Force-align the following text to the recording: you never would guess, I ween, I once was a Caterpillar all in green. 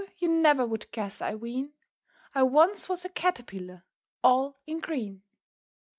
you 0.17 0.27
never 0.27 0.65
would 0.65 0.91
guess, 0.91 1.21
I 1.21 1.35
ween, 1.35 1.73
I 2.33 2.41
once 2.41 2.89
was 2.89 3.05
a 3.05 3.09
Caterpillar 3.09 3.83
all 4.23 4.59
in 4.65 4.79
green. 4.79 5.21